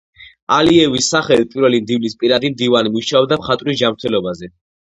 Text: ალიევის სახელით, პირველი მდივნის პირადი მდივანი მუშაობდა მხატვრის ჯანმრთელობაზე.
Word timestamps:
ალიევის 0.55 1.09
სახელით, 1.15 1.51
პირველი 1.51 1.81
მდივნის 1.83 2.17
პირადი 2.23 2.53
მდივანი 2.57 2.95
მუშაობდა 2.97 3.41
მხატვრის 3.43 3.81
ჯანმრთელობაზე. 3.83 4.55